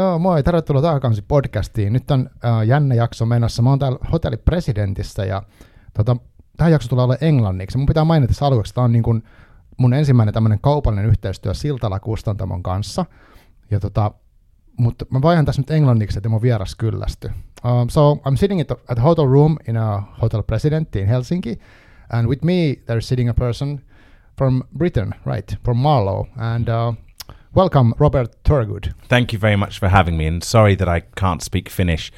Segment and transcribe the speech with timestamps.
[0.00, 1.92] Joo, moi, tervetuloa takaisin podcastiin.
[1.92, 3.62] Nyt on äh, jännä jakso menossa.
[3.62, 5.42] Mä oon täällä hotellipresidentissä ja
[5.94, 6.16] tota,
[6.56, 7.78] tämä jakso tulee olla englanniksi.
[7.78, 9.22] Mun pitää mainita tässä että tämä on niin kuin
[9.76, 13.04] mun ensimmäinen tämmöinen kaupallinen yhteistyö Siltala Kustantamon kanssa.
[13.70, 14.10] Ja tota,
[14.76, 17.30] mutta mä vaihan tässä nyt englanniksi, että mun vieras kyllästy.
[17.64, 21.58] Um, so I'm sitting at, a hotel room in a hotel president in Helsinki,
[22.10, 23.80] and with me there's sitting a person
[24.38, 26.94] from Britain, right, from Marlow, and uh,
[27.54, 28.94] welcome, Robert Thorogood.
[29.08, 32.12] Thank you very much for having me, and sorry that I can't speak Finnish.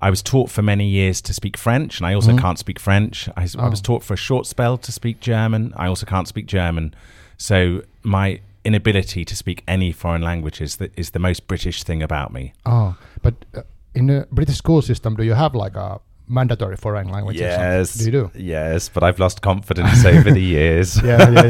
[0.00, 2.38] I was taught for many years to speak French, and I also Mhm.
[2.40, 3.28] can't speak French.
[3.36, 3.82] I, I was Oh.
[3.82, 5.72] taught for a short spell to speak German.
[5.76, 6.94] I also can't speak German.
[7.38, 12.32] So my inability to speak any foreign languages that is the most British thing about
[12.32, 12.52] me.
[12.66, 13.62] Oh, but uh,
[13.94, 17.36] in the British school system, do you have like a mandatory foreign language?
[17.36, 18.30] Yes, Do you do?
[18.34, 21.00] Yes, but I've lost confidence over the years.
[21.02, 21.44] Yeah, yeah,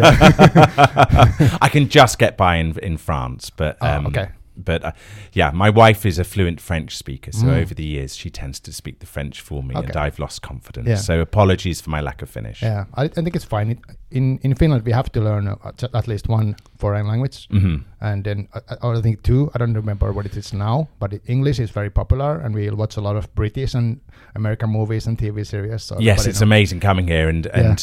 [0.54, 1.58] yeah.
[1.62, 4.28] I can just get by in in France, but Oh, um, okay.
[4.56, 4.92] But uh,
[5.32, 7.62] yeah, my wife is a fluent French speaker, so Mm.
[7.62, 9.86] over the years she tends to speak the French for me, Okay.
[9.88, 10.88] and I've lost confidence.
[10.88, 10.96] Yeah.
[10.96, 12.62] So apologies for my lack of Finnish.
[12.62, 13.70] Yeah, I, I think it's fine.
[13.70, 13.78] It,
[14.10, 15.56] in in Finland, we have to learn uh,
[15.94, 19.50] at least one foreign language, hmm and then uh, I, I think two.
[19.54, 22.70] I don't remember what it is now, but it, English is very popular, and we
[22.70, 24.00] watch a lot of British and
[24.36, 25.82] American movies and TV series.
[25.82, 27.76] So Yes, it's amazing coming here, and Yeah.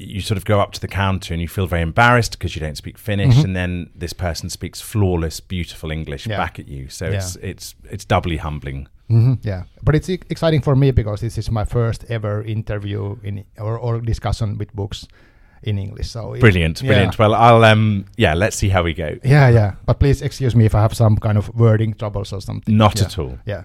[0.00, 2.60] You sort of go up to the counter and you feel very embarrassed because you
[2.66, 3.44] don't speak Finnish, Mhm.
[3.44, 6.38] and then this person speaks flawless, beautiful English Yeah.
[6.38, 6.88] back at you.
[6.88, 7.16] So Yeah.
[7.18, 8.86] it's it's it's doubly humbling.
[9.10, 13.44] Mhm, yeah, but it's exciting for me because this is my first ever interview in
[13.58, 15.06] or, or discussion with books
[15.62, 16.08] in English.
[16.10, 16.88] So it- Brilliant, yeah.
[16.88, 17.18] brilliant.
[17.18, 19.18] Well, I'll um yeah, let's see how we go.
[19.24, 19.72] Yeah, yeah.
[19.86, 22.76] But please excuse me if I have some kind of wording troubles or something.
[22.76, 23.06] Not Yeah.
[23.06, 23.38] at all.
[23.46, 23.64] Yeah.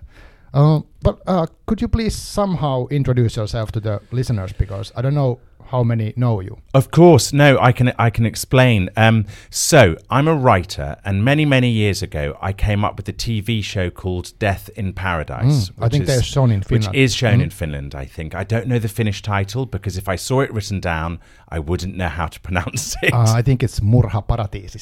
[0.53, 5.13] Uh, but uh, could you please somehow introduce yourself to the listeners because I don't
[5.13, 5.39] know
[5.71, 6.57] how many know you.
[6.73, 7.57] Of course, no.
[7.59, 8.89] I can I can explain.
[8.97, 13.13] Um, so I'm a writer, and many many years ago, I came up with a
[13.13, 15.69] TV show called Death in Paradise.
[15.69, 17.43] Mm, I think is- they're shown in Finland, which is shown Mm.
[17.43, 17.95] in Finland.
[17.95, 21.19] I think I don't know the Finnish title because if I saw it written down,
[21.49, 23.13] I wouldn't know how to pronounce it.
[23.13, 24.23] Uh, I think it's Murha.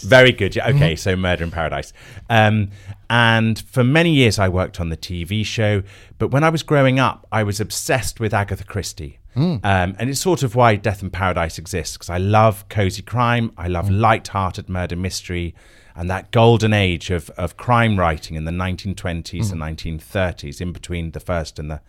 [0.04, 0.56] Very good.
[0.56, 0.70] Yeah.
[0.70, 0.94] Okay.
[0.94, 1.00] Mhm.
[1.00, 1.94] So Murder in Paradise.
[2.30, 2.70] Um,
[3.10, 5.84] and for many years, I worked on the TV show.
[6.18, 9.20] But when I was growing up, I was obsessed with Agatha Christie.
[9.36, 9.64] Mm.
[9.66, 13.52] Um, and it's sort of why Death in Paradise exists because I love cozy crime.
[13.58, 14.00] I love Mm.
[14.00, 15.56] light-hearted murder mystery
[15.96, 19.52] and that golden age of, of crime writing in the 1920s Mm.
[19.52, 21.82] and 1930s, in between the First and the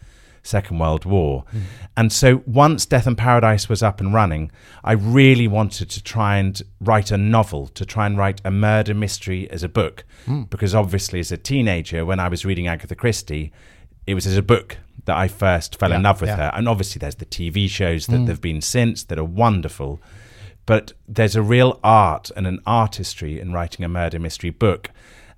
[0.43, 1.45] Second World War.
[1.57, 1.61] Mm.
[1.97, 4.51] And so once Death in Paradise was up and running,
[4.83, 8.93] I really wanted to try and write a novel, to try and write a murder
[8.93, 10.05] mystery as a book.
[10.27, 10.51] Mm.
[10.51, 13.53] Because obviously, as a teenager, when I was reading Agatha Christie,
[14.07, 14.77] it was as a book
[15.07, 16.37] that I first fell in love with yeah.
[16.37, 16.51] her.
[16.55, 18.27] And obviously, there's the TV shows that Mm.
[18.27, 20.01] there've been since that are wonderful.
[20.67, 24.91] But there's a real art and an artistry in writing a murder mystery book.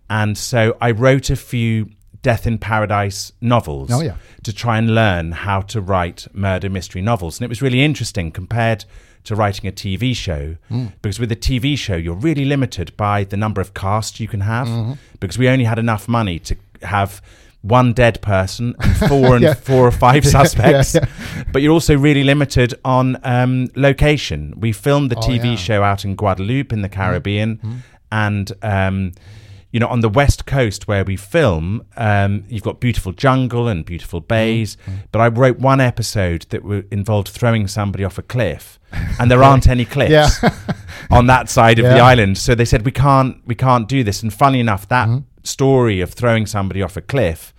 [0.08, 1.90] And so I wrote a few
[2.22, 4.14] Death in Paradise novels Oh, yeah.
[4.44, 7.38] to try and learn how to write murder mystery novels.
[7.38, 8.84] And it was really interesting compared
[9.24, 10.92] to writing a TV show, Mm.
[11.02, 14.42] because with a TV show, you're really limited by the number of cast you can
[14.42, 14.98] have, Mhm.
[15.18, 17.20] because we only had enough money to have
[17.68, 19.54] one dead person and four and Yeah.
[19.54, 20.94] four or five Yeah, suspects.
[20.94, 21.06] yeah.
[21.52, 24.54] But you're also really limited on um, location.
[24.56, 25.56] We filmed the Oh, TV yeah.
[25.56, 27.76] show out in Guadeloupe in the Caribbean, Mhm.
[28.12, 29.12] and um,
[29.72, 33.84] you know on the west coast where we film, um, you've got beautiful jungle and
[33.84, 34.76] beautiful bays.
[34.86, 34.92] Mm.
[35.12, 38.78] But I wrote one episode that w- involved throwing somebody off a cliff,
[39.20, 40.12] and there aren't any cliffs
[40.42, 40.50] Yeah.
[41.10, 42.38] on that side of the island.
[42.38, 44.22] So they said we can't we can't do this.
[44.22, 45.24] And funny enough, that Mhm.
[45.42, 47.52] story of throwing somebody off a cliff.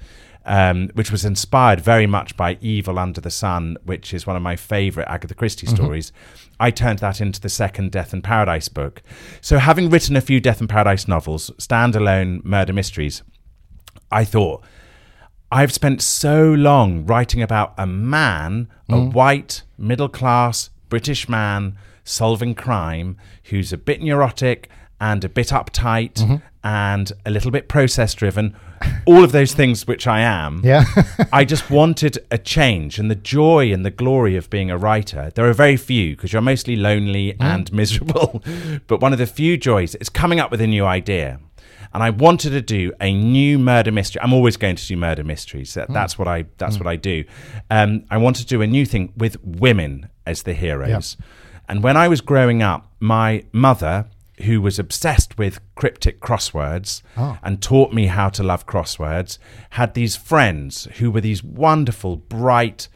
[0.50, 4.42] Um, which was inspired very much by Evil Under the Sun, which is one of
[4.42, 5.76] my favorite Agatha Christie Mhm.
[5.76, 6.14] stories.
[6.58, 9.04] I turned that into the second Death in Paradise book.
[9.42, 13.24] So, having written a few Death in Paradise novels, standalone murder mysteries,
[14.10, 14.64] I thought,
[15.52, 19.12] I've spent so long writing about a man, a Mm.
[19.12, 23.18] white, middle class British man solving crime
[23.50, 26.42] who's a bit neurotic and a bit uptight Mhm.
[26.64, 28.56] and a little bit process driven.
[29.06, 30.62] All of those things, which I am.
[30.64, 30.84] Yeah.
[31.32, 35.32] I just wanted a change and the joy and the glory of being a writer.
[35.34, 38.44] There are very few because you're mostly lonely and miserable.
[38.88, 41.40] But one of the few joys is coming up with a new idea.
[41.94, 44.22] And I wanted to do a new murder mystery.
[44.22, 45.74] I'm always going to do murder mysteries.
[45.76, 47.24] That, That's what I that's what I do.
[47.72, 51.18] Um, I wanted to do a new thing with women as the heroes.
[51.70, 54.06] And when I was growing up, my mother,
[54.44, 57.38] who was obsessed with cryptic crosswords Oh.
[57.44, 59.38] and taught me how to love crosswords,
[59.72, 62.88] had these friends who were these wonderful, bright,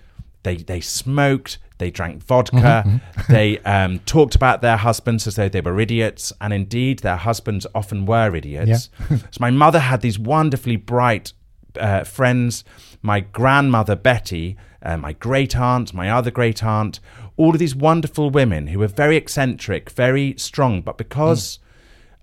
[0.44, 5.62] they, they smoked, they drank vodka, they um, talked about their husbands as though they
[5.62, 8.90] were idiots, and indeed, their husbands often were idiots.
[9.10, 11.34] so, my mother had these wonderfully bright
[11.80, 12.64] uh, friends.
[13.02, 17.00] My grandmother, Betty, uh, my great aunt, my other great aunt,
[17.38, 21.60] all of these wonderful women who were very eccentric, very strong, but because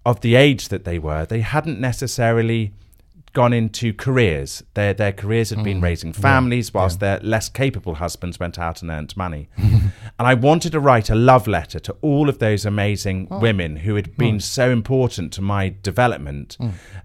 [0.05, 2.73] of the age that they were, they hadn't necessarily
[3.33, 4.63] gone into careers.
[4.75, 8.91] Their their careers had been raising families, whilst their less capable husbands went out and
[8.91, 9.49] earned money.
[9.57, 13.95] and I wanted to write a love letter to all of those amazing women who
[13.95, 16.57] had been so important to my development,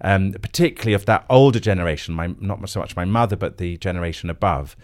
[0.02, 2.16] um, particularly of that older generation.
[2.16, 4.76] My not so much my mother, but the generation above.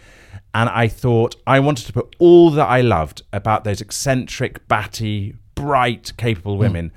[0.54, 5.36] And I thought I wanted to put all that I loved about those eccentric, batty,
[5.56, 6.60] bright, capable hmm.
[6.62, 6.92] women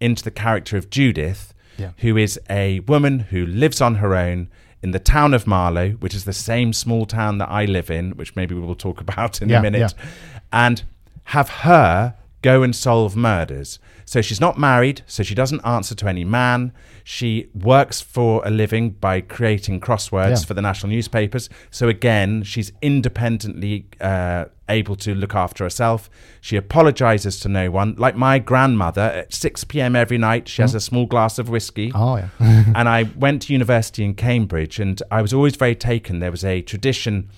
[0.00, 1.90] into the character of Judith, Yeah.
[1.98, 4.48] who is a woman who lives on her own
[4.82, 8.12] in the town of Marlow, which is the same small town that I live in,
[8.12, 10.08] which maybe we will talk about in Yeah, a minute, yeah.
[10.52, 10.82] and
[11.24, 13.78] have her go and solve murders.
[14.04, 16.72] So she's not married, so she doesn't answer to any man.
[17.04, 20.46] She works for a living by creating crosswords Yeah.
[20.46, 21.48] for the national newspapers.
[21.70, 26.10] So again, she's independently uh, able to look after herself.
[26.40, 27.94] She apologizes to no one.
[27.98, 29.94] Like my grandmother, at 6 p.m.
[29.94, 31.92] every night, she has a small glass of whiskey.
[31.94, 32.28] Oh yeah.
[32.74, 36.18] and I went to university in Cambridge, and I was always very taken.
[36.20, 37.28] There was a tradition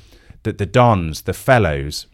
[0.44, 2.06] that the dons, the fellows,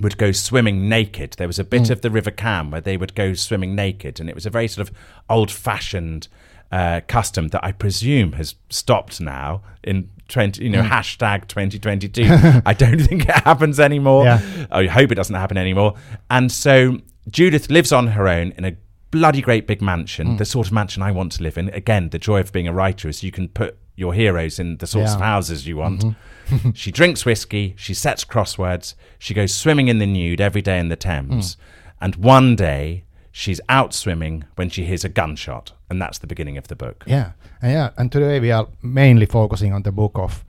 [0.00, 1.34] would go swimming naked.
[1.38, 1.92] There was a bit hmm.
[1.92, 4.68] of the River Cam where they would go swimming naked, and it was a very
[4.68, 4.96] sort of
[5.28, 6.28] old-fashioned
[6.72, 10.10] uh, custom that I presume has stopped now in.
[10.26, 10.88] 20, you know, hmm.
[10.88, 12.22] hashtag 2022.
[12.64, 14.24] I don't think it happens anymore.
[14.24, 14.66] Yeah.
[14.70, 15.96] I hope it doesn't happen anymore.
[16.30, 16.96] And so
[17.28, 18.74] Judith lives on her own in a
[19.10, 20.36] bloody great big mansion, hmm.
[20.38, 21.68] the sort of mansion I want to live in.
[21.68, 24.86] Again, the joy of being a writer is you can put your heroes in the
[24.86, 26.00] sorts of houses you want.
[26.00, 26.18] Mm-hmm.
[26.74, 30.88] she drinks whiskey, she sets crosswords, she goes swimming in the nude every day in
[30.88, 31.56] the Thames.
[32.00, 35.72] And one day she's out swimming when she hears a gunshot.
[35.90, 37.04] And that's the beginning of the book.
[37.06, 37.32] Yeah,
[37.62, 40.44] and yeah, and today we are mainly focusing on the book of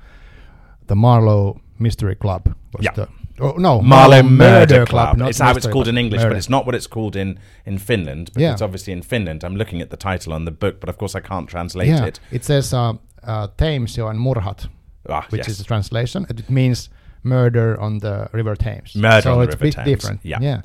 [0.88, 2.56] the Marlow Mystery Club.
[2.74, 2.92] was Yeah.
[2.94, 3.08] the-
[3.40, 5.18] oh, no, Marlow Murder, Club.
[5.18, 6.32] not It's how it's called in English, Murder.
[6.32, 8.32] but it's not what it's called in, in Finland.
[8.34, 8.52] But Yeah.
[8.54, 9.44] it's obviously in Finland.
[9.44, 12.06] I'm looking at the title on the book, but of course I can't translate yeah,
[12.06, 12.20] it.
[12.32, 12.94] it says uh,
[13.24, 14.68] uh, Thames and Murhat,
[15.10, 15.50] Ah, which yes.
[15.50, 16.26] is the translation.
[16.30, 16.90] It means
[17.24, 18.96] murder on the River Thames.
[18.96, 20.20] Murder so on the it's River a bit Thames, different.
[20.24, 20.40] yeah.
[20.42, 20.62] yeah.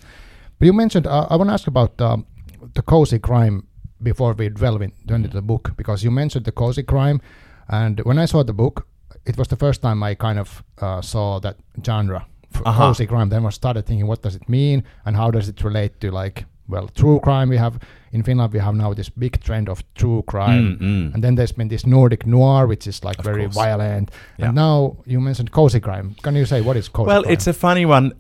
[0.59, 2.27] But you mentioned, uh, I want to ask about um,
[2.75, 3.67] the cozy crime
[4.03, 7.21] before we delve in, into the book, because you mentioned the cozy crime.
[7.69, 8.87] And when I saw the book,
[9.27, 12.89] it was the first time I kind of uh, saw that genre, f- Uh-huh.
[12.89, 13.29] cozy crime.
[13.31, 16.45] Then I started thinking, what does it mean, and how does it relate to like,
[16.71, 17.49] well, true crime?
[17.51, 17.79] We have
[18.13, 21.15] in Finland, we have now this big trend of true crime, Mm, mm.
[21.15, 23.55] and then there's been this Nordic noir, which is like Of very course.
[23.55, 24.11] violent.
[24.39, 24.47] Yeah.
[24.47, 26.15] And now you mentioned cozy crime.
[26.23, 27.33] Can you say what is cozy Well, crime?
[27.33, 28.13] it's a funny one.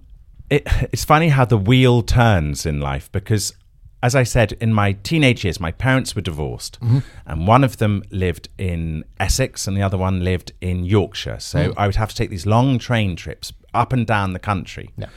[0.48, 0.62] It,
[0.92, 3.52] it's funny how the wheel turns in life because,
[4.02, 6.78] as I said, in my teenage years, my parents were divorced,
[7.26, 11.38] and one of them lived in Essex and the other one lived in Yorkshire.
[11.40, 14.90] So I would have to take these long train trips up and down the country.
[14.96, 15.08] Yeah.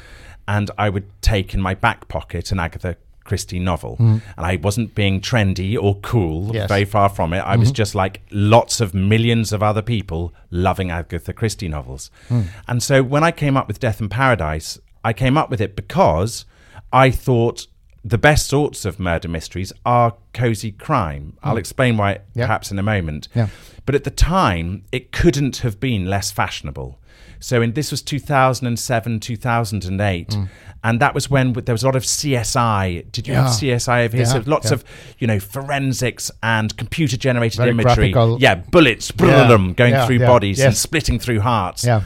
[0.48, 3.98] And I would take in my back pocket an Agatha Christie novel.
[4.00, 4.22] Mm.
[4.38, 6.68] And I wasn't being trendy or cool, Yes.
[6.68, 7.40] very far from it.
[7.40, 7.76] I was mm-hmm.
[7.76, 12.12] just like lots of millions of other people loving Agatha Christie novels.
[12.30, 12.48] Mm.
[12.68, 15.76] And so when I came up with Death in Paradise, I came up with it
[15.76, 16.46] because
[16.92, 17.68] I thought
[18.06, 21.38] the best sorts of murder mysteries are cozy crime.
[21.42, 21.60] I'll mm.
[21.60, 22.46] explain why Yeah.
[22.46, 23.30] perhaps in a moment.
[23.34, 23.48] Yeah.
[23.86, 27.00] But at the time, it couldn't have been less fashionable.
[27.44, 30.38] So in this was 2007, 2008,
[30.86, 33.12] and that was when there was a lot of CSI.
[33.12, 33.60] Did you have Mm.
[33.60, 34.26] CSI over here?
[34.26, 34.76] Yeah, So lots yeah.
[34.76, 34.84] of
[35.20, 38.12] you know forensics and computer generated Very imagery.
[38.12, 38.40] graphical.
[38.40, 41.84] Yeah, bullets, Yeah, going yeah, through yeah, bodies and splitting through hearts.
[41.84, 42.04] Yeah.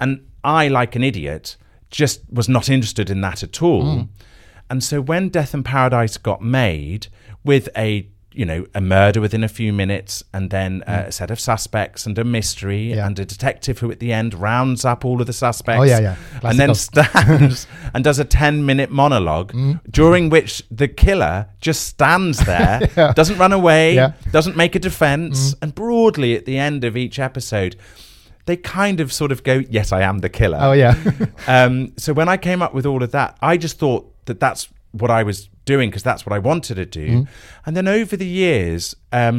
[0.00, 1.56] And I, like an idiot,
[1.92, 3.84] just was not interested in that at all.
[3.84, 4.08] Mm.
[4.68, 7.06] And so when Death in Paradise got made
[7.44, 11.30] with a you know a murder within a few minutes and then uh, a set
[11.32, 12.94] of suspects and a mystery Mm.
[12.96, 13.06] Yeah.
[13.06, 15.98] and a detective who at the end rounds up all of the suspects Oh, yeah,
[16.00, 16.16] yeah.
[16.42, 19.52] and then stands and does a 10 minute monologue
[19.90, 22.90] during which the killer just stands there Mm.
[22.96, 23.12] Yeah.
[23.14, 24.12] doesn't run away Yeah.
[24.30, 27.74] doesn't make a defense and broadly at the end of each episode
[28.46, 30.94] they kind of sort of go yes i am the killer Oh yeah.
[31.48, 34.68] um, so when I came up with all of that, I just thought that that's
[34.92, 37.08] what I was doing because that's what I wanted to do.
[37.08, 37.28] Mm.
[37.66, 39.36] And then over the years, um,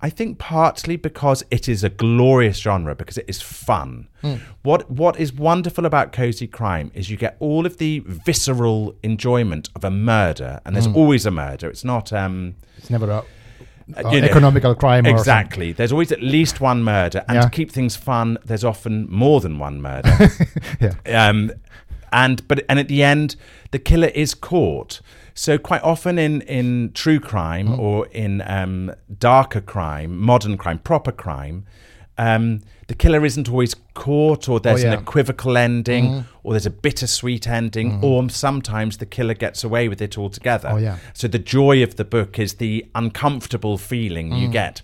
[0.00, 4.08] I think partly because it is a glorious genre because it is fun.
[4.22, 4.38] Mm.
[4.62, 9.70] What what is wonderful about cozy crime is you get all of the visceral enjoyment
[9.76, 10.74] of a murder, and Mm.
[10.82, 11.66] there's always a murder.
[11.70, 12.12] It's not.
[12.12, 13.22] Um, it's never a,
[14.12, 15.06] you know, economical crime.
[15.06, 15.72] Exactly.
[15.72, 17.42] There's always at least one murder, and Yeah.
[17.42, 20.12] to keep things fun, there's often more than one murder.
[20.80, 21.28] yeah.
[21.28, 21.50] um,
[22.14, 23.36] and but and at the end,
[23.72, 25.00] the killer is caught.
[25.34, 27.78] So quite often in in true crime Mm.
[27.78, 31.64] or in um, darker crime, modern crime, proper crime.
[32.16, 34.92] Um, the killer isn't always caught, or there's Oh, yeah.
[34.92, 40.00] An equivocal ending, or there's a bittersweet ending, or sometimes the killer gets away with
[40.00, 40.68] it altogether.
[40.70, 40.98] Oh, yeah.
[41.12, 44.40] So the joy of the book is the uncomfortable feeling Mm.
[44.40, 44.82] you get.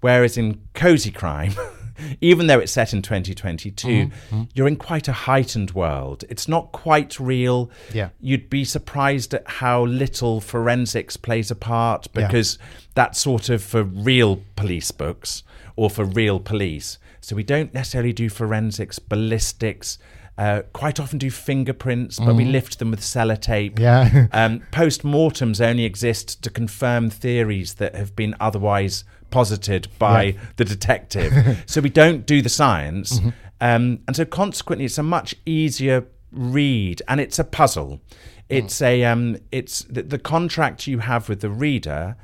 [0.00, 1.52] Whereas in cozy crime,
[2.20, 4.42] even though it's set in 2022, Mm-hmm.
[4.54, 6.24] you're in quite a heightened world.
[6.28, 7.70] It's not quite real.
[7.92, 8.10] Yeah.
[8.20, 12.26] You'd be surprised at how little forensics plays a part Yeah.
[12.26, 12.58] because
[12.94, 15.42] that's sort of for real police books
[15.76, 16.98] or for real police.
[17.20, 19.98] So we don't necessarily do forensics, ballistics.
[20.38, 23.74] Uh, quite often do fingerprints, but we lift them with sellotape.
[23.74, 23.82] Mm-hmm.
[23.82, 24.26] Yeah.
[24.32, 30.40] Um, Post mortems only exist to confirm theories that have been otherwise posited by Yeah.
[30.56, 31.62] the detective.
[31.66, 33.18] so we don't do the science.
[33.20, 33.28] Mm-hmm.
[33.60, 38.00] Um, and so consequently, it's a much easier read and it's a puzzle.
[38.48, 42.16] It's a um, it's the, the contract you have with the reader.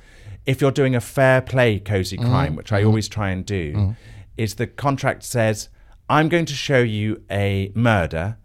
[0.44, 3.94] If you're doing a fair play cozy crime, which I always try and do,
[4.36, 5.68] is the contract says,
[6.08, 8.38] "I'm going to show you a murder,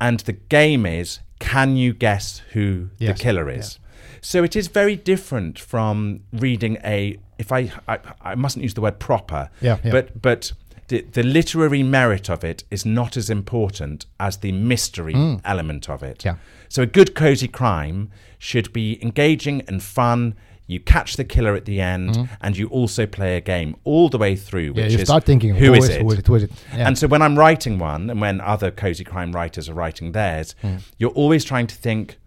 [0.00, 3.78] and the game is, can you guess who Yes, the killer is?"
[4.22, 7.18] So it is very different from reading a.
[7.40, 7.98] If I, I,
[8.32, 9.90] I mustn't use the word proper, Yeah, yeah.
[9.92, 10.52] but but
[10.88, 16.02] the, the literary merit of it is not as important as the mystery element of
[16.02, 16.18] it.
[16.18, 16.24] Mm.
[16.24, 16.34] Yeah.
[16.68, 20.34] So a good cozy crime should be engaging and fun.
[20.66, 24.18] You catch the killer at the end, and you also play a game all the
[24.18, 24.72] way through.
[24.74, 24.76] Mm.
[24.76, 26.02] Yeah, you is start thinking, who is is- it?
[26.02, 26.50] who is it, who is it?
[26.76, 26.86] Yeah.
[26.86, 30.54] And so when I'm writing one, and when other cozy crime writers are writing theirs,
[30.62, 30.76] Hmm.
[30.98, 32.18] you're always trying to think.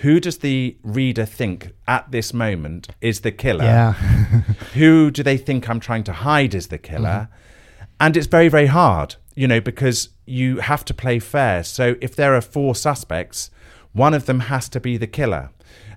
[0.00, 3.64] Who does the reader think at this moment is the killer?
[3.64, 3.92] Yeah.
[4.74, 7.28] who do they think I'm trying to hide as the killer?
[7.30, 7.84] Mm-hmm.
[8.00, 11.62] And it's very, very hard, you know, because you have to play fair.
[11.62, 13.50] So if there are four suspects,
[13.92, 15.50] one of them has to be the killer.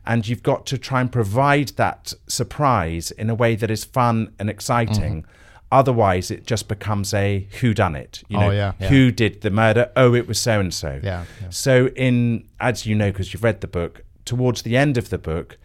[0.05, 4.33] And you've got to try and provide that surprise in a way that is fun
[4.37, 5.23] and exciting.
[5.23, 5.31] Mm-hmm.
[5.71, 8.23] Otherwise, it just becomes a who done it.
[8.29, 8.87] You Oh, know, yeah, yeah.
[8.87, 9.91] who did the murder?
[9.95, 10.99] Oh, it was so and so.
[11.03, 11.49] Yeah, yeah.
[11.49, 15.17] So, in as you know, because you've read the book, towards the end of the
[15.17, 15.57] book,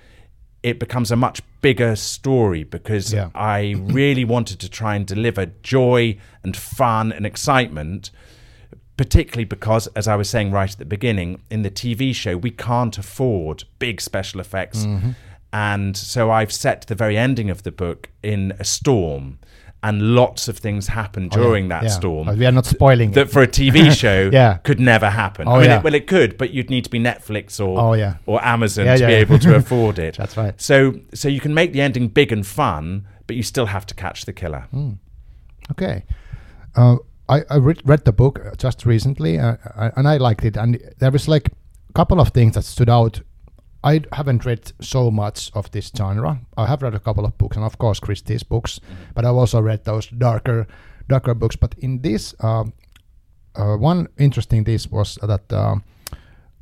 [0.62, 3.30] it becomes a much bigger story because Yeah.
[3.34, 8.10] I really wanted to try and deliver joy and fun and excitement.
[8.96, 12.50] Particularly because, as I was saying right at the beginning, in the TV show, we
[12.50, 14.84] can't afford big special effects.
[14.84, 15.12] Mm-hmm.
[15.54, 19.38] And so I've set the very ending of the book in a storm,
[19.82, 21.90] and lots of things happen during that Oh, Yeah.
[21.90, 23.30] storm we are not spoiling that it.
[23.30, 24.58] for a TV show Yeah.
[24.58, 25.48] could never happen.
[25.48, 25.78] Oh, I mean, yeah.
[25.78, 28.14] it, well, it could, but you'd need to be Netflix or Oh, yeah.
[28.26, 30.16] or Amazon Yeah, to yeah, be able to afford it.
[30.16, 30.60] That's right.
[30.60, 33.94] So so you can make the ending big and fun, but you still have to
[33.94, 34.66] catch the killer.
[34.70, 34.92] Hmm.
[35.70, 36.04] Okay.
[36.76, 36.96] Uh,
[37.28, 40.56] I, I read, read the book uh, just recently uh, I- and I liked it.
[40.56, 41.48] And there was like
[41.88, 43.20] a couple of things that stood out.
[43.82, 46.40] I haven't read so much of this genre.
[46.56, 48.80] I have read a couple of books, and of course Christie's books,
[49.14, 50.66] but I've also read those darker,
[51.08, 51.56] darker books.
[51.56, 52.72] But in this, um,
[53.54, 55.76] uh, one interesting this was that uh,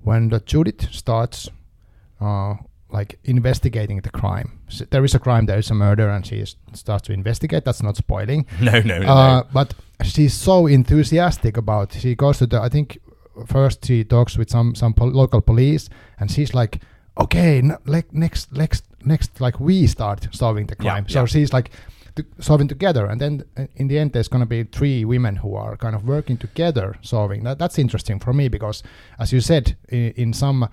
[0.02, 1.48] when the Judith starts,
[2.20, 2.54] uh,
[2.90, 6.36] like investigating the crime, so there is a crime, there is a murder, and she
[6.36, 7.64] is, starts to investigate.
[7.64, 8.46] That's not spoiling.
[8.60, 9.08] No, no, no.
[9.08, 9.46] Uh, no.
[9.52, 11.92] but she's so enthusiastic about.
[11.94, 12.60] She goes to the.
[12.62, 12.98] I think
[13.46, 15.88] first she talks with some some pol- local police,
[16.20, 16.80] and she's like,
[17.18, 21.26] "Okay, n- like next, next, next, like we start solving the Yeah, crime." so yeah.
[21.26, 21.70] she's like
[22.14, 25.54] t- solving together, and then uh, in the end, there's gonna be three women who
[25.56, 27.44] are kind of working together solving.
[27.44, 28.82] That that's interesting for me because,
[29.18, 30.68] as you said, in, in some.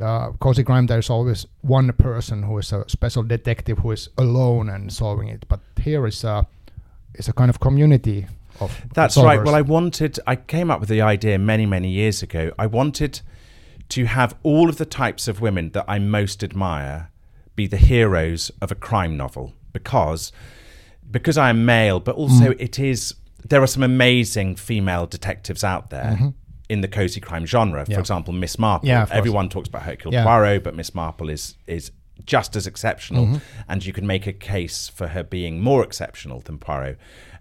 [0.00, 0.86] Uh, cozy crime.
[0.86, 5.44] There's always one person who is a special detective who is alone and solving it.
[5.48, 6.46] But here is a
[7.14, 8.26] is a kind of community
[8.58, 9.24] of That's solvers.
[9.24, 9.44] right.
[9.44, 12.52] Well, I wanted, I came up with the idea many, many years ago.
[12.58, 13.20] I wanted
[13.94, 17.10] to have all of the types of women that I most admire
[17.56, 20.32] be the heroes of a crime novel because
[21.10, 22.56] because I am male, but also Mm.
[22.60, 23.14] it is
[23.48, 26.32] there are some amazing female detectives out there
[26.68, 27.80] in the cozy crime genre.
[27.80, 27.92] For Mm-hmm.
[27.92, 27.98] Yeah.
[27.98, 28.88] example, Miss Marple.
[28.88, 29.06] Yeah.
[29.10, 30.24] Everyone talks about Hercule Yeah.
[30.24, 31.90] Poirot, but Miss Marple is is
[32.24, 33.38] just as exceptional, Mm-hmm.
[33.70, 36.96] and you can make a case for her being more exceptional than Poirot.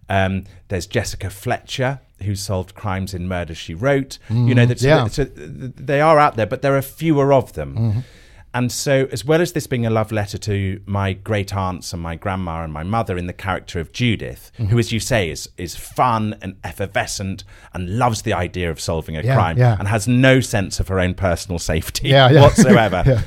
[0.09, 4.17] Um, there's Jessica Fletcher, who solved crimes in Murder She Wrote.
[4.29, 4.81] You know, that.
[4.81, 5.07] Yeah.
[5.07, 7.75] so they are out there, but there are fewer of them.
[7.75, 7.99] Mm-hmm.
[8.53, 12.01] And so, as well as this being a love letter to my great aunts and
[12.01, 14.65] my grandma and my mother in the character of Judith, Mm-hmm.
[14.71, 19.15] who, as you say, is is fun and effervescent and loves the idea of solving
[19.15, 19.77] a Yeah, crime yeah.
[19.79, 23.23] and has no sense of her own personal safety Yeah, whatsoever.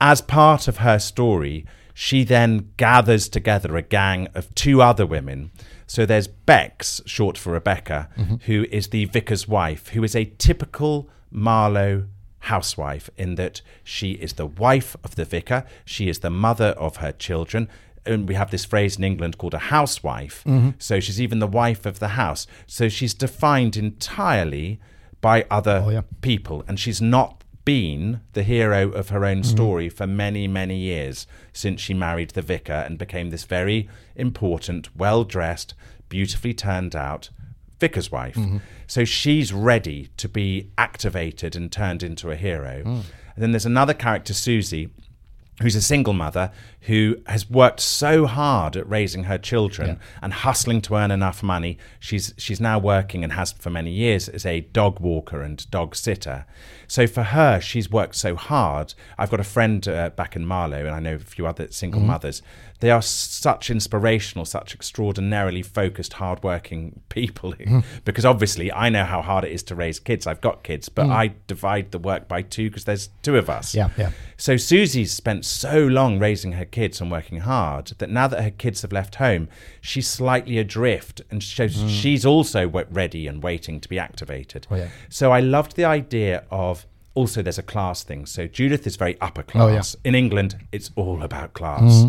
[0.00, 5.50] As part of her story, she then gathers together a gang of two other women.
[5.88, 8.34] So there's Bex, short for Rebecca, Mm-hmm.
[8.46, 12.04] who is the vicar's wife, who is a typical Marlow
[12.40, 16.96] housewife in that she is the wife of the vicar, she is the mother of
[16.98, 17.68] her children.
[18.06, 20.44] And we have this phrase in England called a housewife.
[20.78, 22.46] So she's even the wife of the house.
[22.66, 24.80] So she's defined entirely
[25.20, 26.02] by other Oh, yeah.
[26.22, 26.64] people.
[26.68, 27.37] And she's not
[27.68, 29.38] been the hero of her Mm-hmm.
[29.38, 33.90] own story for many, many years since she married the vicar and became this very
[34.16, 35.74] important, well dressed,
[36.08, 37.28] beautifully turned out
[37.78, 38.36] vicar's wife.
[38.36, 38.58] Mm-hmm.
[38.86, 42.82] So she's ready to be activated and turned into a hero.
[42.84, 43.02] Mm.
[43.34, 44.88] And then there's another character, Susie,
[45.60, 50.80] who's a single mother who has worked so hard at raising her children and hustling
[50.82, 51.76] to earn enough money.
[51.98, 55.96] She's she's now working and has for many years as a dog walker and dog
[55.96, 56.46] sitter.
[56.86, 58.94] So for her, she's worked so hard.
[59.18, 62.00] I've got a friend uh, back in Marlow, and I know a few other single
[62.00, 62.40] mothers.
[62.80, 67.52] They are such inspirational, such extraordinarily focused, hardworking people.
[67.52, 67.80] Hmm.
[68.04, 70.26] Because obviously, I know how hard it is to raise kids.
[70.26, 71.12] I've got kids, but hmm.
[71.12, 73.74] I divide the work by two because there's two of us.
[73.74, 74.12] Yeah, yeah.
[74.36, 78.50] So Susie's spent so long raising her kids and working hard that now that her
[78.50, 79.48] kids have left home,
[79.80, 81.88] she's slightly adrift and shows hmm.
[81.88, 84.66] she's also ready and waiting to be activated.
[84.70, 84.88] Oh, yeah.
[85.08, 88.26] So I loved the idea of also there's a class thing.
[88.26, 89.64] So Judith is very upper class.
[89.64, 89.80] Oh, yeah.
[89.80, 90.08] Mm-hmm.
[90.08, 92.04] In England, it's all about class.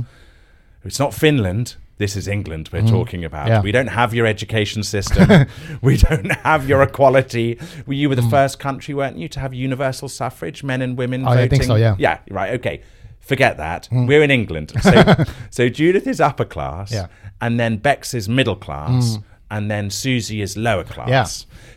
[0.84, 1.76] It's not Finland.
[1.98, 2.90] This is England we're mm.
[2.90, 3.50] talking about.
[3.50, 3.62] Yeah.
[3.62, 5.48] We don't have your education system.
[5.82, 7.60] we don't have your equality.
[7.86, 8.30] Well, you were the mm.
[8.30, 11.28] first country, weren't you, to have universal suffrage, men and women Mm.
[11.28, 11.98] Oh, I think so, yeah.
[12.00, 12.54] Yeah, right.
[12.54, 12.82] Okay.
[13.20, 13.90] Forget that.
[13.92, 14.08] Mm.
[14.08, 14.72] We're in England.
[14.82, 17.08] So, so Judith is upper class, Yeah.
[17.42, 19.18] and then Bex is middle class,
[19.52, 21.10] and then Susie is lower class.
[21.10, 21.26] Yeah.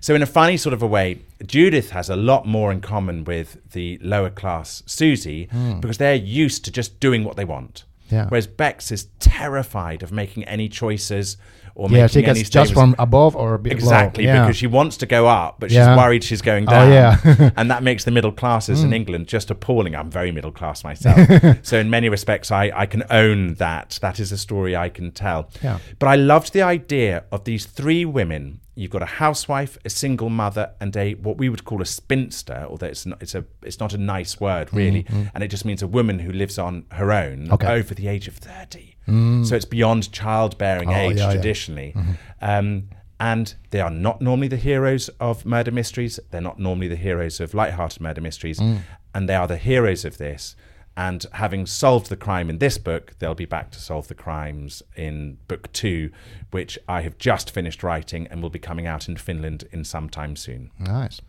[0.01, 3.25] So, in a funny sort of a way, Judith has a lot more in common
[3.25, 5.49] with the lower class Susie
[5.81, 7.85] because they're used to just doing what they want.
[8.13, 8.27] Yeah.
[8.29, 11.39] Whereas Bex is terrified of making any choices
[11.75, 13.75] or Yeah, she any gets just from above or below.
[13.75, 14.43] Exactly, yeah.
[14.43, 15.97] because she wants to go up, but she's Yeah.
[15.97, 16.93] worried she's going Oh, down.
[16.93, 17.51] yeah.
[17.57, 19.95] and that makes the middle classes in England just appalling.
[19.97, 21.19] I'm very middle class myself.
[21.63, 23.99] so, in many respects, I, I can own that.
[24.03, 25.49] That is a story I can tell.
[25.63, 25.79] Yeah.
[25.99, 28.61] But I loved the idea of these three women.
[28.75, 32.67] You've got a housewife, a single mother, and a what we would call a spinster,
[32.71, 35.05] although it's not, it's a it's not a nice word really,
[35.35, 37.53] and it just means a woman who lives on her own Mm-hmm.
[37.53, 37.67] Okay.
[37.67, 37.71] Mm.
[37.79, 38.92] over the age of thirty.
[39.09, 39.47] Mm.
[39.47, 41.33] So it's beyond childbearing Oh, age yeah, yeah.
[41.33, 41.93] traditionally.
[41.97, 42.13] Mm-hmm.
[42.41, 42.89] Um,
[43.21, 46.19] and they are not normally the heroes of murder mysteries.
[46.31, 48.81] They're not normally the heroes of light-hearted murder mysteries, mm.
[49.15, 50.57] and they are the heroes of this.
[50.97, 54.83] And having solved the crime in this book, they'll be back to solve the crimes
[54.97, 56.11] in book two,
[56.51, 60.11] which I have just finished writing and will be coming out in Finland in some
[60.11, 60.71] time soon.
[60.79, 61.21] Nice.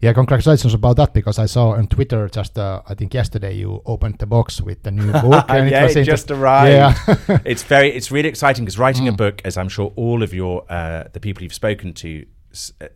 [0.00, 3.82] Yeah, congratulations about that because I saw on Twitter just uh, I think yesterday you
[3.84, 5.44] opened the box with the new book.
[5.48, 6.98] and yeah, was it just arrived.
[7.08, 7.38] Yeah.
[7.44, 10.64] it's very, it's really exciting because writing a book, as I'm sure all of your
[10.70, 12.24] uh, the people you've spoken to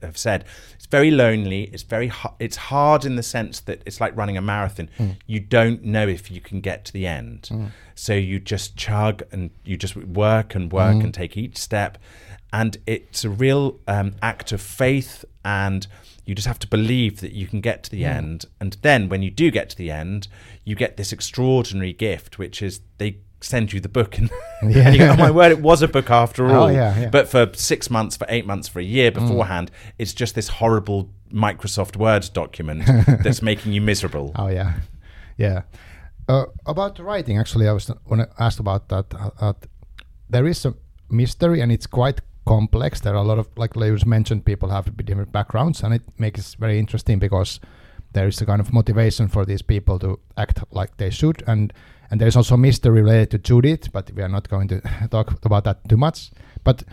[0.02, 1.64] have said, it's very lonely.
[1.64, 4.88] It's very, ha- it's hard in the sense that it's like running a marathon.
[4.96, 5.10] Hmm.
[5.26, 7.66] You don't know if you can get to the end, hmm.
[7.94, 11.02] so you just chug and you just work and work hmm.
[11.02, 11.98] and take each step,
[12.52, 15.86] and it's a real um, act of faith and
[16.24, 18.44] you just have to believe that you can get to the end.
[18.60, 20.28] And then when you do get to the end
[20.64, 24.30] you get this extraordinary gift which is they send you the book and,
[24.62, 24.86] Yeah.
[24.86, 27.10] and you go, oh my word it was a book after Oh, all yeah, yeah.
[27.10, 31.10] but for six months for eight months for a year beforehand it's just this horrible
[31.32, 32.84] microsoft word document
[33.22, 34.74] that's making you miserable Oh yeah,
[35.36, 35.62] yeah.
[36.28, 39.06] Uh, about writing, actually, I was when I asked about that.
[39.12, 39.52] Uh, uh,
[40.30, 40.72] there is a
[41.10, 43.00] mystery, and it's quite complex.
[43.00, 46.54] There are a lot of, like Leus mentioned, people have different backgrounds, and it makes
[46.54, 47.58] it very interesting because
[48.12, 51.72] there is a kind of motivation for these people to act like they should, and
[52.12, 55.32] and there is also mystery related to Judith, but we are not going to talk
[55.44, 56.30] about that too much.
[56.62, 56.84] But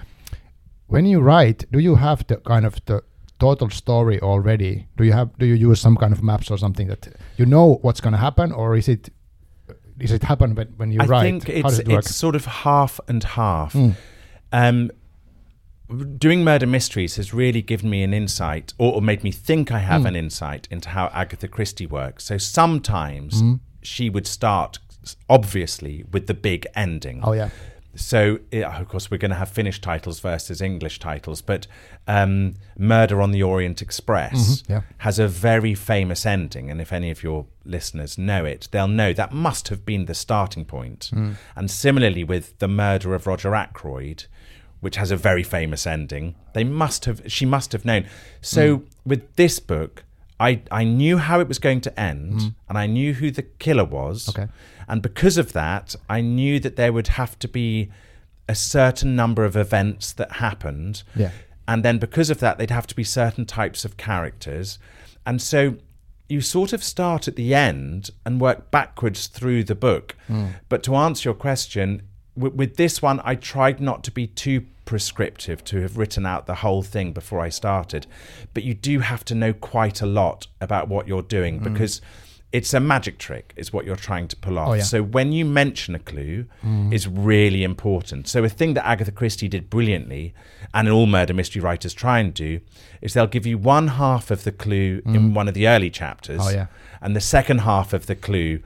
[0.87, 3.03] when you write, do you have the kind of the
[3.39, 4.87] total story already?
[4.97, 7.79] Do you have do you use some kind of maps or something that you know
[7.81, 9.09] what's going to happen, or is it
[9.99, 11.19] is it happen when, when you I write?
[11.19, 13.73] I think it's it it's sort of half and half.
[13.73, 13.95] Mm.
[14.51, 14.91] Um,
[16.17, 19.79] doing murder mysteries has really given me an insight, or, or made me think I
[19.79, 22.23] have an insight into how Agatha Christie works.
[22.25, 23.53] So sometimes Hmm.
[23.81, 24.79] she would start,
[25.29, 27.21] obviously, with the big ending.
[27.23, 27.49] Oh yeah,
[27.95, 31.67] So, of course, we're going to have Finnish titles versus English titles, but
[32.07, 34.81] um, Murder on the Orient Express Mhm, yeah.
[34.99, 36.69] has a very famous ending.
[36.71, 40.13] And if any of your listeners know it, they'll know that must have been the
[40.13, 41.11] starting point.
[41.55, 44.25] And similarly, with The Murder of Roger Ackroyd,
[44.81, 48.05] which has a very famous ending, they must have, she must have known.
[48.41, 50.03] So, with this book,
[50.39, 52.47] I, I knew how it was going to end, mm-hmm.
[52.69, 54.29] and I knew who the killer was.
[54.29, 54.47] Okay.
[54.87, 57.91] And because of that, I knew that there would have to be
[58.47, 61.03] a certain number of events that happened.
[61.15, 61.31] Yeah.
[61.67, 64.79] And then because of that, they'd have to be certain types of characters.
[65.25, 65.75] And so
[66.27, 70.15] you sort of start at the end and work backwards through the book.
[70.27, 70.53] Mm.
[70.69, 72.01] But to answer your question,
[72.35, 76.47] with, with this one, I tried not to be too prescriptive to have written out
[76.47, 78.07] the whole thing before I started.
[78.55, 81.63] But you do have to know quite a lot about what you're doing mm.
[81.63, 82.01] because
[82.51, 84.81] it's a magic trick is what you're trying to pull off Oh, yeah.
[84.81, 86.91] so when you mention a clue mm.
[86.91, 90.33] is really important so a thing that agatha christie did brilliantly
[90.73, 92.59] and all murder mystery writers try and do
[93.03, 95.33] is they'll give you one half of the clue in mm.
[95.35, 96.65] one of the early chapters Oh, yeah.
[97.03, 98.63] and the second half of the clue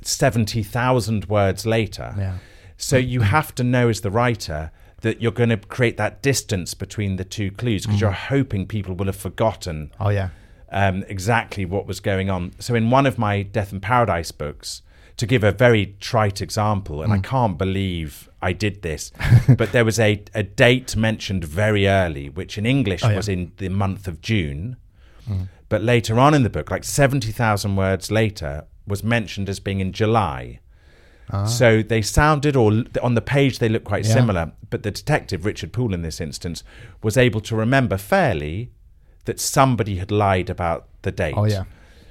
[0.00, 2.38] 70,000 words later Yeah.
[2.78, 6.74] so you have to know as the writer that you're going to create that distance
[6.74, 8.02] between the two clues because mm.
[8.02, 10.30] you're hoping people will have forgotten Oh yeah.
[10.70, 12.52] um, exactly what was going on.
[12.58, 14.82] So, in one of my Death in Paradise books,
[15.16, 17.24] to give a very trite example, and I mm.
[17.24, 19.12] can't believe I did this,
[19.58, 23.16] but there was a, a date mentioned very early, which in English oh, yeah.
[23.16, 24.76] was in the month of June.
[25.28, 25.48] Mm.
[25.68, 29.92] But later on in the book, like 70,000 words later, was mentioned as being in
[29.92, 30.60] July.
[31.46, 34.14] So they sounded, or on the page they look quite Yeah.
[34.14, 36.64] similar, but the detective, Richard Poole in this instance,
[37.02, 38.70] was able to remember fairly
[39.24, 41.34] that somebody had lied about the date.
[41.36, 41.64] Oh yeah.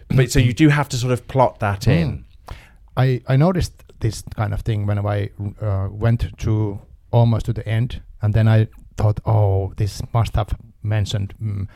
[0.10, 2.26] But so you do have to sort of plot that in.
[2.98, 5.30] I, I noticed this kind of thing when I
[5.62, 10.56] uh, went to almost to the end, and then I thought, oh, this must have
[10.84, 11.34] mentioned.
[11.42, 11.68] Mm,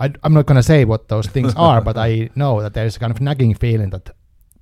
[0.00, 2.96] I, I'm not going to say what those things are, but I know that there's
[2.96, 4.10] a kind of nagging feeling that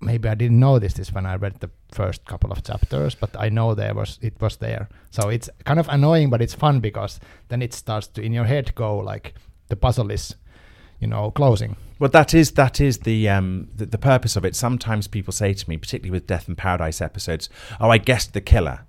[0.04, 3.48] maybe I didn't notice this when I read the first couple of chapters, but I
[3.48, 4.88] know there was it was there.
[5.10, 8.44] So it's kind of annoying, but it's fun because then it starts to in your
[8.44, 9.34] head go like
[9.68, 10.34] the puzzle is,
[11.00, 11.76] you know, closing.
[11.98, 14.56] Well, that is that is the, um, the the purpose of it.
[14.56, 17.48] Sometimes people say to me, particularly with Death in Paradise episodes,
[17.80, 18.80] "Oh, I guessed the killer,"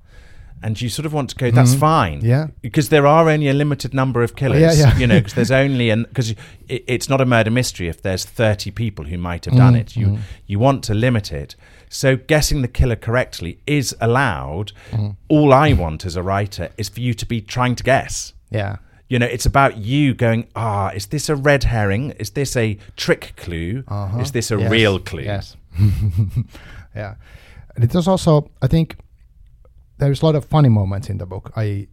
[0.65, 2.28] and you sort of want to go, "That's fine." Mm-hmm.
[2.36, 2.47] Yeah.
[2.62, 4.62] because there are only a limited number of killers.
[4.62, 4.97] yeah, yeah.
[4.97, 6.32] You know, because there's only and because
[6.67, 9.82] it, it's not a murder mystery if there's 30 people who might have done Mm,
[9.82, 9.95] it.
[9.95, 11.56] You you want to limit it.
[11.89, 14.71] So guessing the killer correctly is allowed.
[14.91, 15.15] Mm.
[15.30, 18.34] All I want as a writer is for you to be trying to guess.
[18.51, 18.78] Yeah.
[19.08, 22.12] You know, it's about you going, ah, is this a red herring?
[22.19, 23.84] Is this a trick clue?
[23.88, 24.19] Uh-huh.
[24.19, 25.21] Is this a Yes, real clue?
[25.25, 25.56] Yes.
[26.95, 27.15] yeah.
[27.75, 28.95] And it was also, I think,
[29.97, 31.51] there's a lot of funny moments in the book.
[31.55, 31.88] I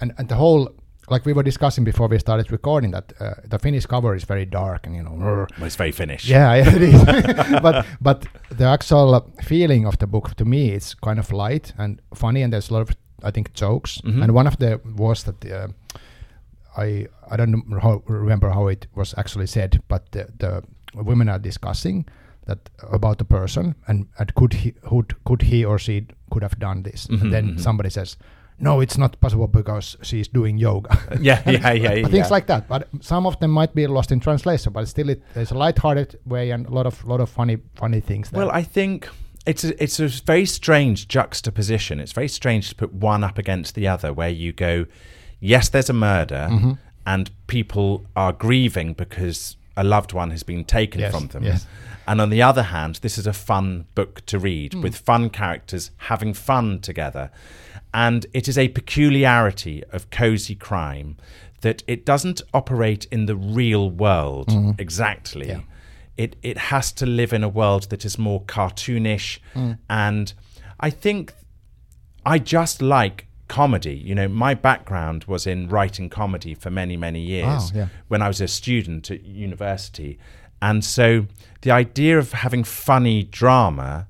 [0.00, 0.68] and, and the whole,
[1.10, 4.44] like we were discussing before we started recording, that uh, the Finnish cover is very
[4.46, 5.12] dark and you know.
[5.14, 6.28] Well, it's very Finnish.
[6.28, 7.04] Yeah, yeah, it is.
[7.62, 12.00] but but the actual feeling of the book to me it's kind of light and
[12.14, 14.00] funny, and there's a lot of I think jokes.
[14.04, 14.22] Mhm.
[14.22, 15.68] And one of the was that uh,
[16.76, 20.62] I I don't how, remember how it was actually said, but the, the
[20.94, 22.06] women are discussing
[22.46, 26.58] that about the person and, and could he could could he or she could have
[26.58, 27.60] done this, Mhm, and then mhm.
[27.60, 28.16] somebody says.
[28.58, 30.96] No, it's not possible because she's doing yoga.
[31.20, 32.06] Yeah, yeah, yeah, yeah.
[32.08, 32.68] Things like that.
[32.68, 34.72] But some of them might be lost in translation.
[34.72, 38.00] But still, it, there's a light-hearted way and a lot of lot of funny funny
[38.00, 38.30] things.
[38.30, 38.38] There.
[38.38, 39.08] Well, I think
[39.46, 41.98] it's a, it's a very strange juxtaposition.
[41.98, 44.86] It's very strange to put one up against the other, where you go,
[45.40, 46.72] yes, there's a murder, Mm-hmm.
[47.06, 51.44] and people are grieving because a loved one has been taken Yes, from them.
[51.44, 51.66] yes.
[52.06, 54.82] And on the other hand, this is a fun book to read Hmm.
[54.82, 57.30] with fun characters having fun together.
[57.94, 61.16] And it is a peculiarity of cozy crime
[61.60, 65.46] that it doesn't operate in the real world exactly.
[65.46, 65.60] Mm-hmm.
[65.60, 66.24] Yeah.
[66.24, 69.78] It it has to live in a world that is more cartoonish Mm.
[69.88, 70.34] and
[70.80, 71.32] I think
[72.26, 73.26] I just like
[73.60, 73.94] comedy.
[74.08, 77.88] You know, my background was in writing comedy for many, many years Wow, yeah.
[78.08, 80.18] when I was a student at university.
[80.60, 81.26] And so
[81.62, 84.06] the idea of having funny drama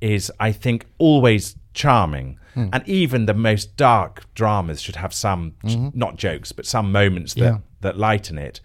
[0.00, 2.38] is, I think, always charming.
[2.54, 2.68] Hmm.
[2.74, 5.54] And even the most dark dramas should have some,
[5.94, 7.54] not jokes, but some moments that, Mm-hmm.
[7.56, 7.80] Yeah.
[7.80, 8.60] that lighten it.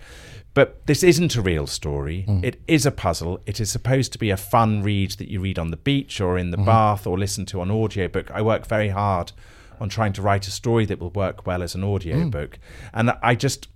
[0.54, 2.24] But this isn't a real story.
[2.24, 2.44] Hmm.
[2.44, 3.40] It is a puzzle.
[3.46, 6.38] It is supposed to be a fun read that you read on the beach or
[6.38, 6.66] in the Mm-hmm.
[6.66, 8.28] bath or listen to on audiobook.
[8.32, 9.32] I work very hard
[9.80, 12.52] on trying to write a story that will work well as an audiobook.
[12.52, 12.60] Mm.
[12.94, 13.68] And I just,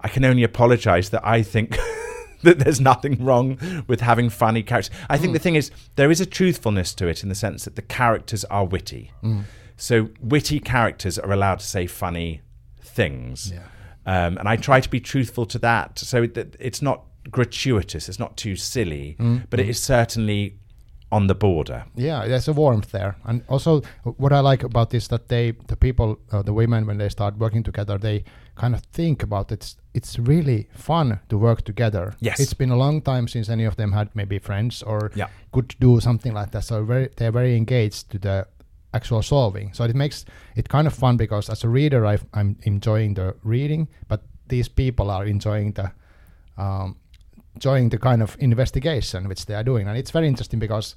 [0.00, 1.76] I can only apologize that I think
[2.42, 4.94] that there's nothing wrong with having funny characters.
[5.08, 5.34] I think mm.
[5.34, 8.44] the thing is, there is a truthfulness to it in the sense that the characters
[8.46, 9.12] are witty.
[9.22, 9.44] Mm.
[9.76, 12.42] So witty characters are allowed to say funny
[12.80, 13.52] things.
[13.52, 13.62] Yeah.
[14.04, 15.98] Um, and I try to be truthful to that.
[15.98, 19.16] So it, it's not gratuitous, it's not too silly,
[19.48, 20.58] but it is certainly
[21.12, 21.84] on the border.
[21.94, 23.14] yeah, there's a warmth there.
[23.24, 23.82] And also,
[24.16, 27.36] what I like about this that they, the people, uh, the women, when they start
[27.38, 28.24] working together, they
[28.56, 29.76] kind of think about it.
[29.94, 32.14] It's really fun to work together.
[32.20, 32.40] Yes.
[32.40, 35.28] it's been a long time since any of them had maybe friends or Yeah.
[35.52, 36.64] could do something like that.
[36.64, 38.46] So very, they're very engaged to the
[38.94, 39.72] actual solving.
[39.74, 40.24] So it makes
[40.56, 44.68] it kind of fun because as a reader, i I'm enjoying the reading, but these
[44.68, 45.90] people are enjoying the
[46.56, 46.96] um,
[47.54, 50.94] enjoying the kind of investigation which they are doing, and it's very interesting because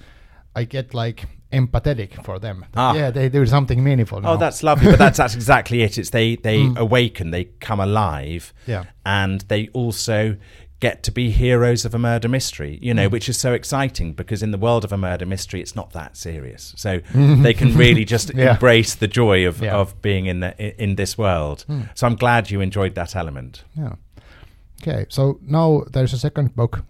[0.56, 2.66] I get like empathetic for them.
[2.76, 2.94] Ah.
[2.96, 4.20] Yeah, they do something meaningful.
[4.20, 4.32] Oh, now.
[4.34, 4.92] Oh, that's lovely.
[4.92, 5.98] But that's that's exactly it.
[5.98, 6.78] It's they they mm.
[6.78, 8.86] awaken, they come alive, Yeah.
[9.06, 10.38] and they also
[10.82, 12.80] get to be heroes of a murder mystery.
[12.82, 13.12] You know, mm.
[13.12, 16.16] which is so exciting because in the world of a murder mystery, it's not that
[16.16, 16.74] serious.
[16.78, 18.54] So they can really just Yeah.
[18.54, 19.76] embrace the joy of Yeah.
[19.76, 21.66] of being in the in, in this world.
[21.70, 21.90] Mm.
[21.96, 23.64] So I'm glad you enjoyed that element.
[23.78, 23.96] Yeah.
[24.88, 26.84] Okay, so now there's a second book.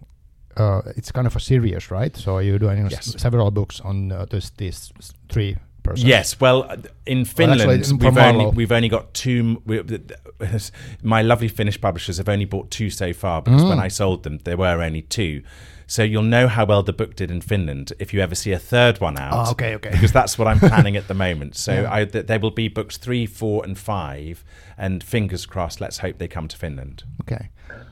[0.58, 2.15] Uh, it's kind of a series, right?
[2.15, 3.21] So you're doing s- Yes.
[3.21, 4.91] several books on uh, this, these
[5.29, 6.08] three persons.
[6.08, 9.62] Yes, well, uh, in Finland, actually, in we've only we've only got two.
[9.65, 9.81] We,
[11.03, 13.69] my lovely Finnish publishers have only bought two so far because Mm.
[13.69, 15.41] when I sold them, there were only two.
[15.88, 18.60] So you'll know how well the book did in Finland if you ever see a
[18.60, 19.34] third one out.
[19.48, 19.91] Oh, okay, okay.
[19.91, 21.56] Because that's what I'm planning at the moment.
[21.56, 21.93] So Yeah.
[21.93, 24.43] I, th- there will be books three, four, and five,
[24.78, 25.80] and fingers crossed.
[25.82, 27.04] Let's hope they come to Finland.
[27.21, 27.50] Okay.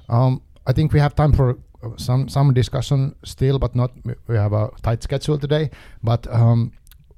[0.10, 1.50] Um, I think we have time for
[1.84, 3.92] uh, some some discussion still, but not.
[4.28, 5.70] We have a tight schedule today.
[6.02, 6.72] But um,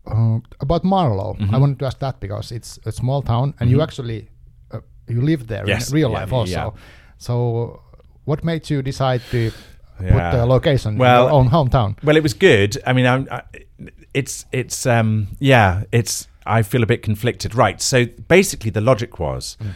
[0.07, 1.55] uh, about Marlow, Mm-hmm.
[1.55, 4.27] I wanted to ask that because it's a small town, and you actually
[4.73, 6.51] uh, you live there Yes, in real yeah, life also.
[6.51, 6.69] yeah.
[7.17, 7.81] So,
[8.25, 9.51] what made you decide to
[9.97, 12.01] put the location Well, own hometown?
[12.03, 12.77] Well, it was good.
[12.85, 13.43] I mean, I'm, I,
[14.13, 17.55] it's it's um yeah, it's I feel a bit conflicted.
[17.55, 17.81] Right.
[17.81, 19.71] So basically, the logic was, mm.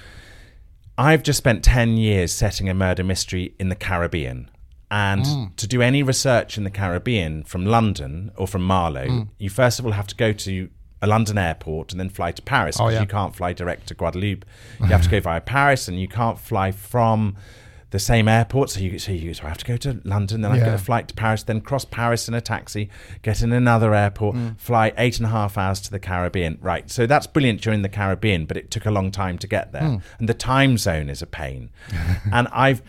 [0.98, 4.50] I've just spent ten years setting a murder mystery in the Caribbean.
[4.92, 5.56] And mm.
[5.58, 9.28] to do any research in the Caribbean from London or from Marlow, mm.
[9.38, 10.70] you first of all have to go to
[11.02, 13.02] a London airport and then fly to Paris Oh, because yeah.
[13.02, 14.46] you can't fly direct to Guadeloupe.
[14.80, 17.36] You have to go via Paris and you can't fly from
[17.92, 18.70] the same airport.
[18.70, 20.66] So you so you so I have to go to London, then I Yeah.
[20.66, 22.90] get a flight to Paris, then cross Paris in a taxi,
[23.22, 24.60] get in another airport, mm.
[24.60, 26.58] fly eight and a half hours to the Caribbean.
[26.62, 26.90] Right.
[26.90, 29.84] So that's brilliant during the Caribbean, but it took a long time to get there.
[29.84, 29.98] Hmm.
[30.20, 31.70] And the time zone is a pain.
[32.32, 32.82] and I've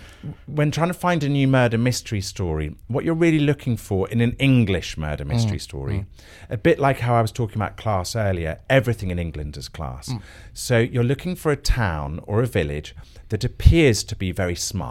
[0.47, 4.21] when trying to find a new murder mystery story, what you're really looking for in
[4.21, 5.31] an English murder hmm.
[5.31, 6.53] mystery story, hmm.
[6.53, 10.11] a bit like how I was talking about class earlier, everything in England is class.
[10.53, 12.95] So you're looking for a town or a village
[13.31, 14.90] that appears to be very smart,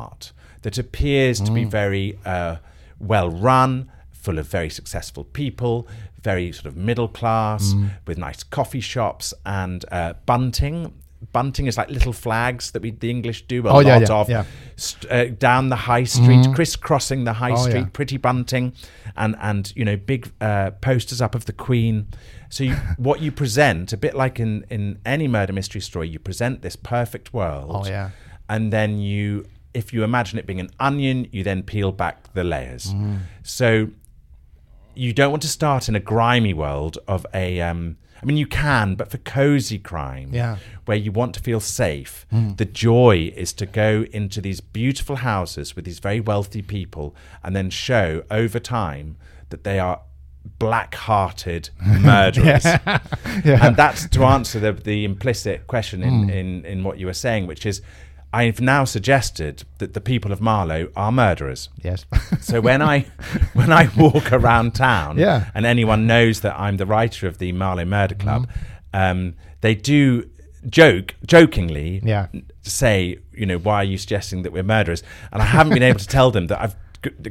[0.61, 2.57] that appears to be very uh,
[2.99, 5.87] well run, full of very successful people,
[6.21, 7.73] very sort of middle class,
[8.07, 10.93] with nice coffee shops and uh, bunting.
[11.33, 14.13] Bunting is like little flags that we the English do a Oh, lot yeah, yeah,
[14.21, 14.43] of yeah.
[14.77, 18.71] st- uh, down the high street, crisscrossing the high Oh, street, pretty bunting,
[19.17, 22.07] and and you know big uh, posters up of the Queen.
[22.49, 26.19] So you, what you present, a bit like in in any murder mystery story, you
[26.19, 27.71] present this perfect world.
[27.75, 28.11] Oh, yeah.
[28.47, 32.43] and then you, if you imagine it being an onion, you then peel back the
[32.43, 32.93] layers.
[32.93, 33.19] Mm.
[33.43, 33.89] So
[34.95, 37.61] you don't want to start in a grimy world of a.
[37.61, 40.57] Um, I mean, you can, but for cozy crime, Yeah.
[40.83, 45.73] where you want to feel safe, the joy is to go into these beautiful houses
[45.73, 49.15] with these very wealthy people and then show over time
[49.51, 50.01] that they are
[50.57, 52.65] black-hearted murderers.
[53.45, 53.65] Yeah.
[53.65, 57.47] And that's to answer the, the implicit question in, in, in what you were saying,
[57.47, 57.81] which is
[58.31, 61.69] I've now suggested that the people of Marlow are murderers.
[61.83, 62.05] Yes.
[62.41, 62.99] So when I
[63.53, 65.49] when I walk around town, Yeah.
[65.55, 69.19] and anyone knows that I'm the writer of the Marlow Murder Club, Mm-hmm.
[69.19, 70.29] um, they do
[70.69, 72.27] joke jokingly, Yeah.
[72.61, 75.01] say, you know, why are you suggesting that we're murderers?
[75.31, 76.75] And I haven't been able to tell them that I've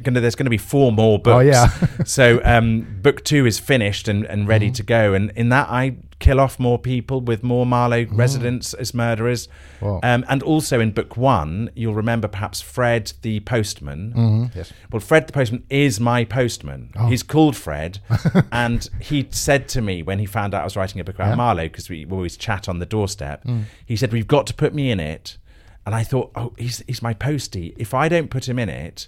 [0.03, 1.35] gonna, there's going to be four more books.
[1.35, 1.67] Oh, yeah.
[1.67, 2.03] Mm-hmm.
[2.17, 5.97] so um, book two is finished and, and ready to go, and in that I
[6.19, 9.47] kill off more people with more Marlow residents as murderers.
[9.79, 9.81] Mm.
[9.87, 9.99] Wow.
[10.03, 14.13] Um, and also in book one, you'll remember perhaps Fred the postman.
[14.15, 14.73] Mhm, yes.
[14.91, 16.91] Well, Fred the postman is my postman.
[16.97, 17.07] Oh.
[17.07, 17.99] He's called Fred,
[18.51, 21.27] and he said to me when he found out I was writing a book about
[21.29, 21.33] Yeah.
[21.33, 21.37] Mm.
[21.37, 23.45] Marlow because we always chat on the doorstep.
[23.85, 25.37] He said, "We've got to put me in it,"
[25.85, 27.73] and I thought, "Oh, he's he's my postie.
[27.77, 29.07] If I don't put him in it."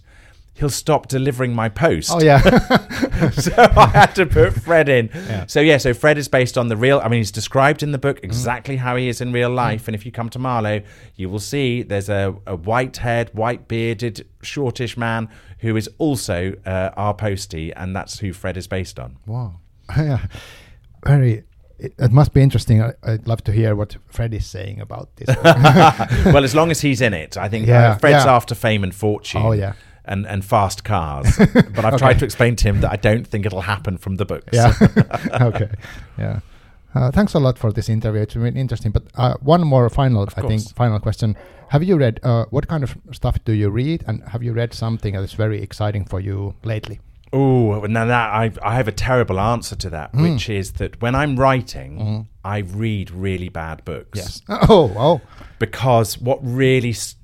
[0.54, 2.12] He'll stop delivering my post.
[2.12, 2.42] Oh yeah.
[3.32, 5.10] so I had to put Fred in.
[5.14, 5.46] Yeah.
[5.46, 7.00] So yeah, so Fred is based on the real.
[7.04, 9.88] I mean, he's described in the book exactly how he is in real life.
[9.88, 10.82] And if you come to Marlow,
[11.16, 17.14] you will see there's a, a white-haired, white-bearded, shortish man who is also uh, our
[17.14, 19.18] postie, and that's who Fred is based on.
[19.26, 19.56] wow.
[19.98, 20.26] yeah.
[21.06, 21.44] Very.
[21.80, 22.82] It, it must be interesting.
[22.84, 25.36] I, I'd love to hear what Fred is saying about this.
[26.26, 28.36] well, as long as he's in it, I think Yeah, uh, Fred's yeah.
[28.36, 29.42] after fame and fortune.
[29.42, 29.74] Oh, yeah.
[30.04, 31.38] And, and fast cars,
[31.76, 34.26] but I've tried to explain to him that I don't think it'll happen from the
[34.26, 34.50] books.
[34.52, 34.74] yeah.
[35.42, 35.70] okay.
[36.18, 36.40] Yeah.
[36.96, 38.22] Uh, thanks a lot for this interview.
[38.22, 38.92] It's been interesting.
[38.92, 41.38] But uh, one more final, I think, final question.
[41.70, 44.04] Have you read, uh, what kind of stuff do you read?
[44.08, 47.00] And have you read something that is very exciting for you lately?
[47.32, 50.24] Oh, now that I I have a terrible answer to that, Hmm.
[50.24, 52.22] which is that when I'm writing, Mm-hmm.
[52.44, 54.18] I read really bad books.
[54.20, 54.42] Yes.
[54.50, 55.22] Oh, oh.
[55.60, 57.16] because what really s-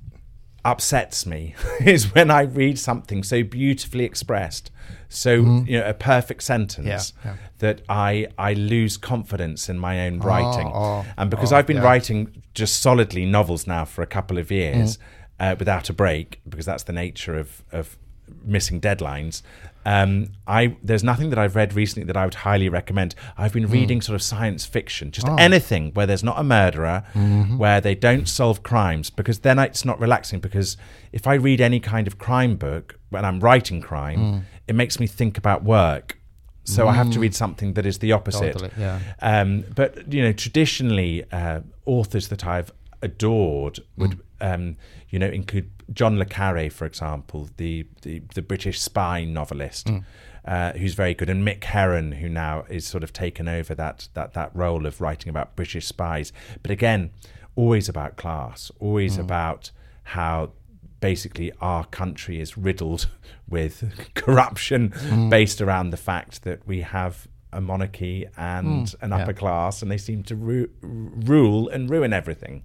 [0.64, 4.70] upsets me is when I read something so beautifully expressed,
[5.08, 5.32] so
[5.66, 7.12] you know a perfect sentence.
[7.24, 7.36] Yeah, yeah.
[7.58, 11.78] that I I lose confidence in my own writing, oh, and because oh, I've been
[11.78, 11.84] yeah.
[11.84, 15.52] writing just solidly novels now for a couple of years Mm.
[15.52, 17.96] uh, without a break, because that's the nature of of
[18.44, 19.42] missing deadlines.
[19.86, 23.14] Um, I there's nothing that I've read recently that I would highly recommend.
[23.38, 25.32] I've been reading sort of science fiction, just Mm.
[25.34, 25.36] Oh.
[25.36, 27.56] anything where there's not a murderer, Mm-hmm.
[27.58, 30.40] where they don't solve crimes, because then it's not relaxing.
[30.40, 30.76] Because
[31.12, 34.42] if I read any kind of crime book when I'm writing crime, Mm.
[34.66, 36.18] it makes me think about work.
[36.64, 38.52] So I have to read something that is the opposite.
[38.52, 38.98] Totally, yeah.
[39.22, 44.54] Um, but you know, traditionally, uh, authors that I've adored would, Mm.
[44.54, 44.76] um,
[45.08, 50.04] you know, include John le Carre, for example, the the, the British spy novelist, Mm.
[50.44, 54.08] uh, who's very good, and Mick Herron, who now is sort of taken over that
[54.14, 56.32] that that role of writing about British spies.
[56.62, 57.10] But again,
[57.56, 59.20] always about class, always Mm.
[59.20, 59.70] about
[60.04, 60.52] how
[61.00, 63.08] basically our country is riddled
[63.48, 65.30] with corruption Mm.
[65.30, 68.94] based around the fact that we have a monarchy and Mm.
[69.02, 69.16] an Yeah.
[69.18, 72.62] upper class and they seem to ru- rule and ruin everything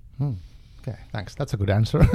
[0.87, 1.35] Okay, thanks.
[1.35, 1.99] That's a good answer.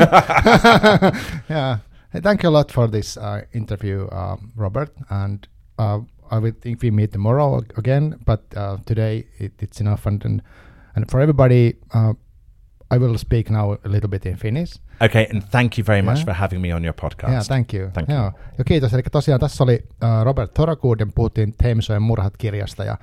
[1.48, 1.78] yeah.
[2.12, 4.90] Hey, thank you a lot for this uh, interview, um, Robert.
[5.10, 5.46] And
[5.78, 6.00] uh,
[6.30, 10.06] I will think we meet tomorrow again, but uh, today it, it's enough.
[10.06, 10.42] And, and
[10.96, 12.12] and for everybody, uh,
[12.90, 14.78] I will speak now a little bit in Finnish.
[15.00, 16.24] okay and thank you very much Yeah.
[16.26, 17.90] for having me on your podcast Yeah, thank you.
[17.92, 18.32] Thank you.
[18.58, 18.94] Ja kiitos.
[18.94, 22.98] Eli tosiaan tässä oli äh, Robert Thorakuuden, puhuttiin Teemisojen murhat kirjasta ja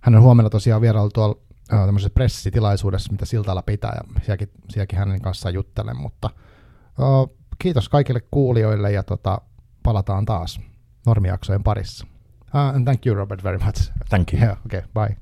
[0.00, 1.38] hän on huomenna tosiaan vierailu tuolla
[1.70, 6.30] tämmöisessä pressitilaisuudessa, mitä Siltalla pitää, ja sielläkin, sielläkin hänen kanssaan juttelen, mutta
[6.98, 7.06] ää,
[7.58, 9.40] kiitos kaikille kuulijoille, ja tota,
[9.82, 10.60] palataan taas
[11.06, 12.06] normiaksojen parissa.
[12.54, 13.92] Uh, and thank you, Robert, very much.
[14.08, 14.42] Thank you.
[14.42, 15.16] Yeah, okay, bye.